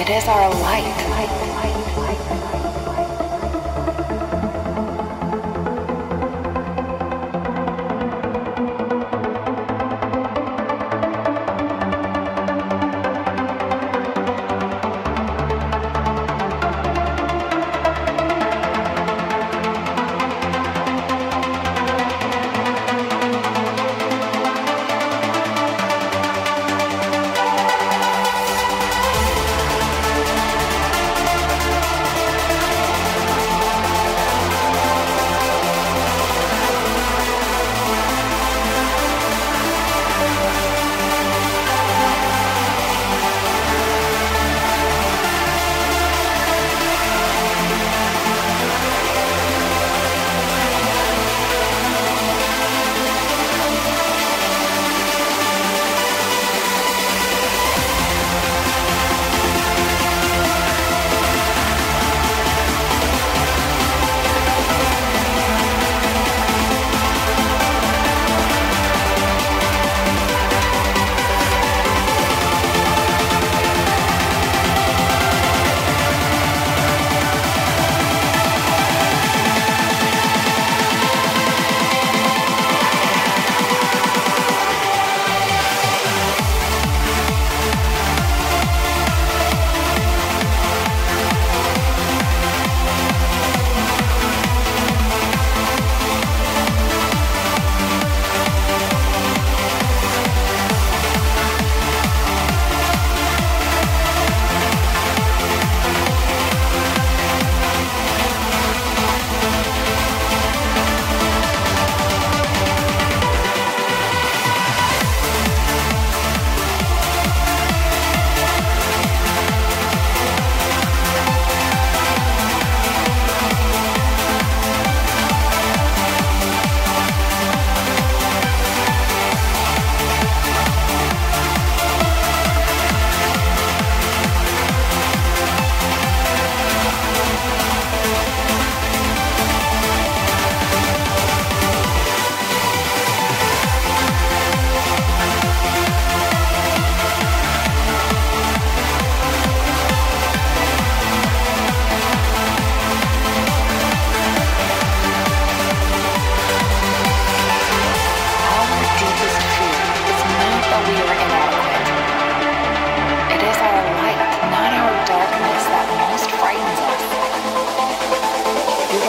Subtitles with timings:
[0.00, 1.39] It is our light.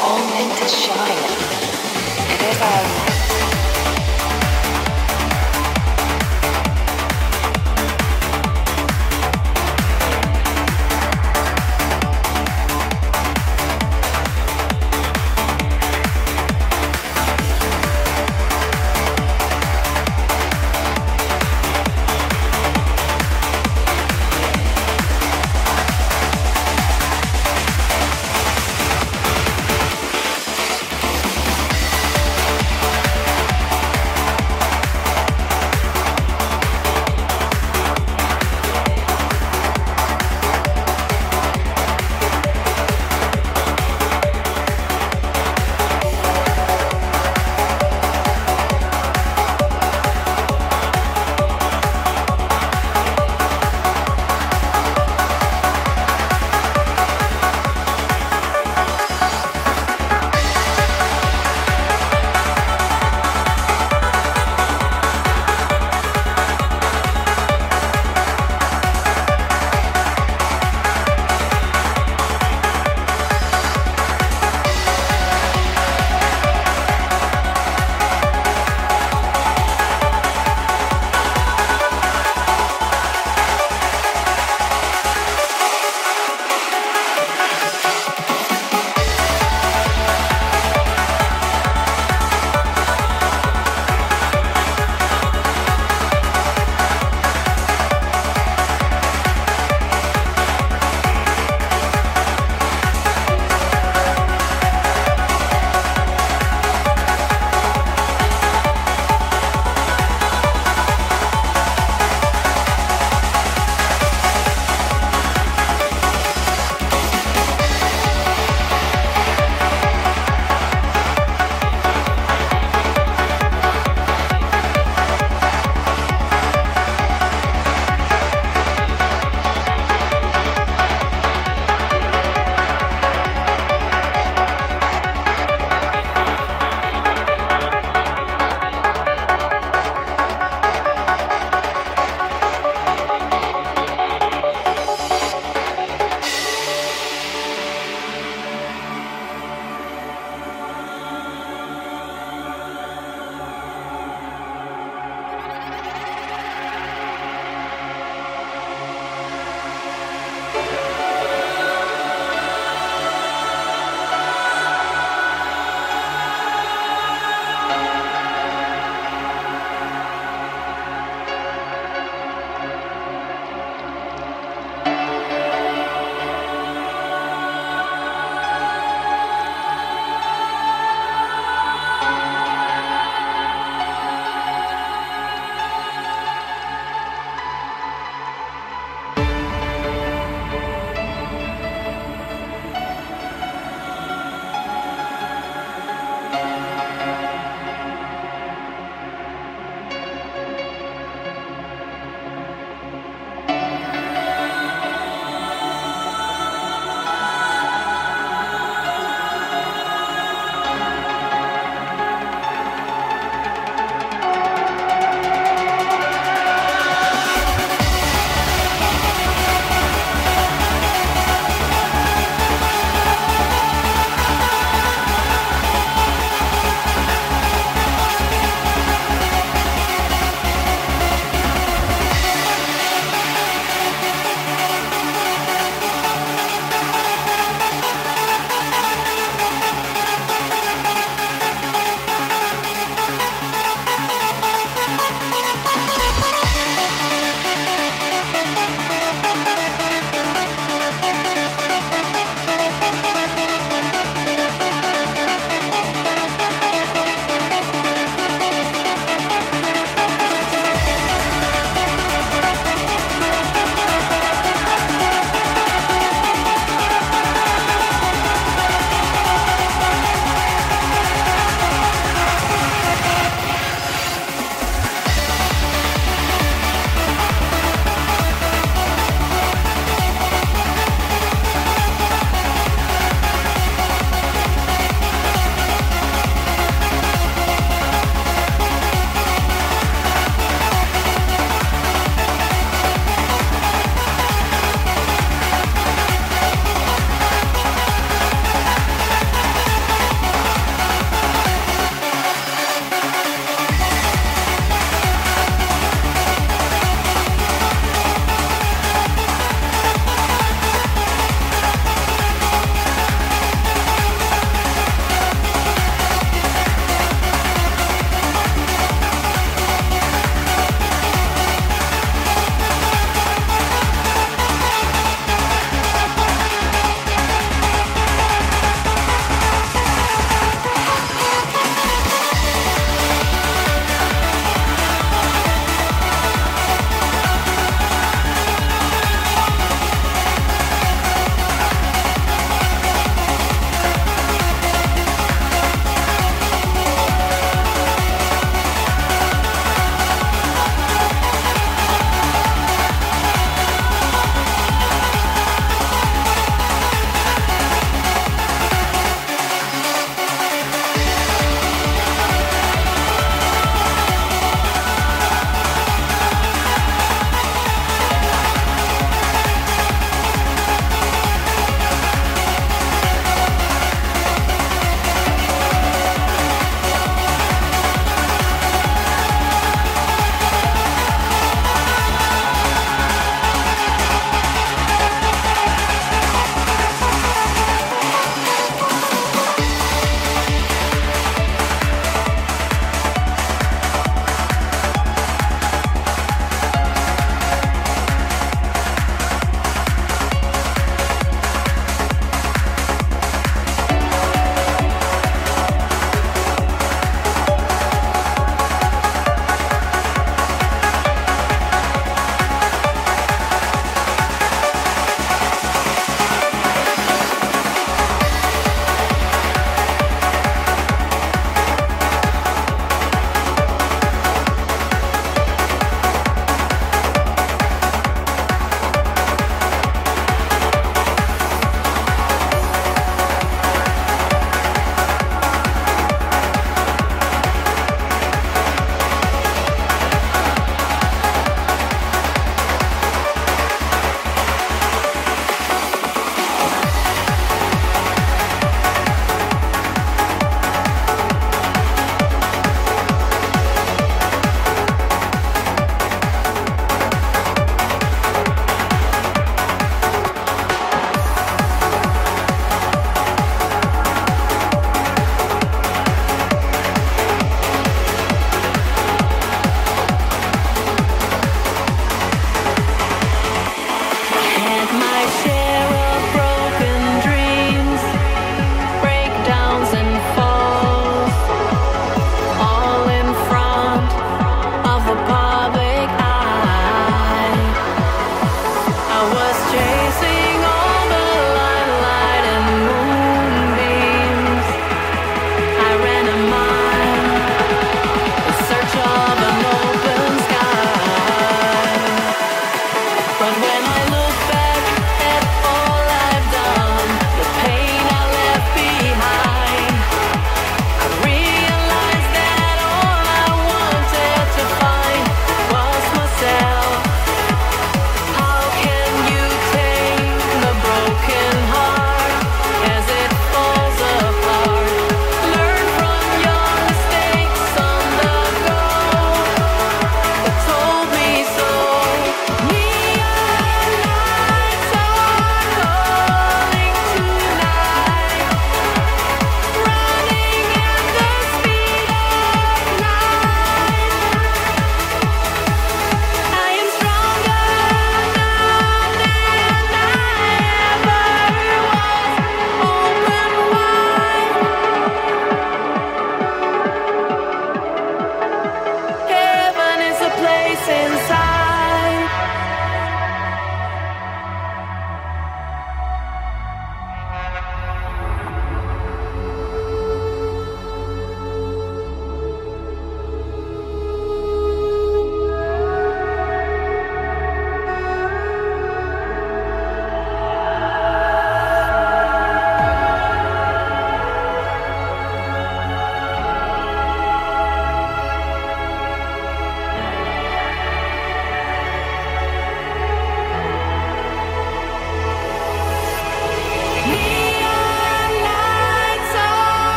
[0.00, 1.12] all meant to shine.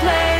[0.00, 0.37] play.